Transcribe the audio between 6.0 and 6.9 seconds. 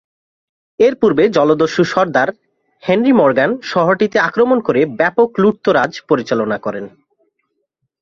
পরিচালনা করেন।